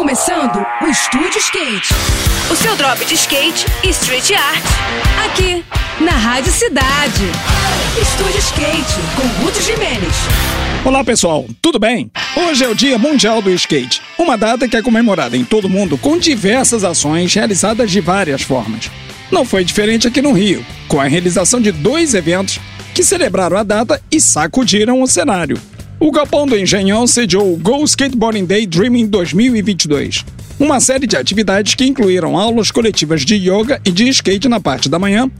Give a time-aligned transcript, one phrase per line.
[0.00, 1.92] começando o Estúdio Skate.
[2.50, 4.64] O seu drop de skate e street art.
[5.26, 5.62] Aqui,
[6.02, 7.24] na Rádio Cidade.
[8.00, 10.14] Estúdio Skate, com Ruth Jimenez.
[10.86, 12.10] Olá pessoal, tudo bem?
[12.34, 15.70] Hoje é o Dia Mundial do Skate, uma data que é comemorada em todo o
[15.70, 18.90] mundo com diversas ações realizadas de várias formas.
[19.30, 22.58] Não foi diferente aqui no Rio, com a realização de dois eventos
[22.94, 25.60] que celebraram a data e sacudiram o cenário.
[26.02, 30.24] O Galpão do Engenhão sediou o Go Skateboarding Day Dreaming 2022,
[30.58, 34.88] uma série de atividades que incluíram aulas coletivas de yoga e de skate na parte
[34.88, 35.30] da manhã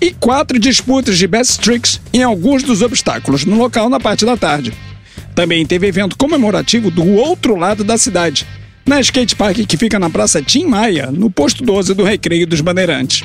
[0.00, 4.38] e quatro disputas de best tricks em alguns dos obstáculos no local na parte da
[4.38, 4.72] tarde.
[5.34, 8.46] Também teve evento comemorativo do outro lado da cidade,
[8.86, 12.62] na skate park que fica na Praça Tim Maia, no posto 12 do Recreio dos
[12.62, 13.22] Bandeirantes.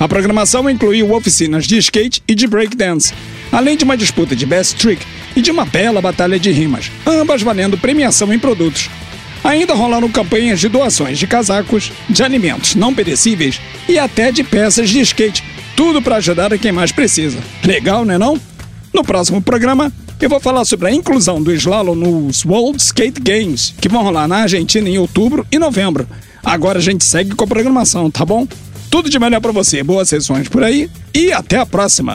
[0.00, 3.14] A programação incluiu oficinas de skate e de breakdance,
[3.52, 7.42] além de uma disputa de best trick e de uma bela batalha de rimas, ambas
[7.42, 8.88] valendo premiação em produtos.
[9.42, 14.88] Ainda rolaram campanhas de doações de casacos, de alimentos não perecíveis e até de peças
[14.88, 15.44] de skate,
[15.76, 17.38] tudo para ajudar a quem mais precisa.
[17.62, 18.40] Legal, né não?
[18.92, 23.74] No próximo programa, eu vou falar sobre a inclusão do slalom nos World Skate Games,
[23.80, 26.08] que vão rolar na Argentina em outubro e novembro.
[26.42, 28.46] Agora a gente segue com a programação, tá bom?
[28.90, 32.14] Tudo de melhor para você, boas sessões por aí e até a próxima!